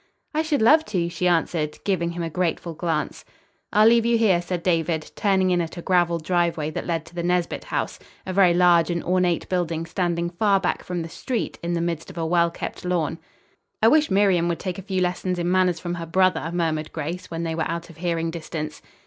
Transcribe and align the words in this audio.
"I 0.33 0.41
should 0.41 0.63
love 0.63 0.83
to," 0.85 1.09
she 1.11 1.27
answered, 1.27 1.77
giving 1.83 2.13
him 2.13 2.23
a 2.23 2.29
grateful 2.31 2.73
glance. 2.73 3.23
"I'll 3.71 3.85
leave 3.87 4.03
you 4.03 4.17
here," 4.17 4.41
said 4.41 4.63
David, 4.63 5.11
turning 5.15 5.51
in 5.51 5.61
at 5.61 5.77
a 5.77 5.81
graveled 5.83 6.23
driveway 6.23 6.71
that 6.71 6.87
led 6.87 7.05
to 7.05 7.13
the 7.13 7.21
Nesbit 7.21 7.65
house, 7.65 7.99
a 8.25 8.33
very 8.33 8.55
large 8.55 8.89
and 8.89 9.03
ornate 9.03 9.47
building 9.47 9.85
standing 9.85 10.31
far 10.31 10.59
back 10.59 10.83
from 10.83 11.03
the 11.03 11.07
street 11.07 11.59
in 11.61 11.73
the 11.73 11.81
midst 11.81 12.09
of 12.09 12.17
a 12.17 12.25
well 12.25 12.49
kept 12.49 12.83
lawn. 12.83 13.19
"I 13.83 13.89
wish 13.89 14.09
Miriam 14.09 14.47
would 14.47 14.57
take 14.57 14.79
a 14.79 14.81
few 14.81 15.01
lessons 15.03 15.37
in 15.37 15.51
manners 15.51 15.79
from 15.79 15.93
her 15.93 16.07
brother," 16.07 16.49
murmured 16.51 16.91
Grace, 16.91 17.29
when 17.29 17.43
they 17.43 17.53
were 17.53 17.67
out 17.69 17.91
of 17.91 17.97
hearing 17.97 18.31
distance. 18.31 18.81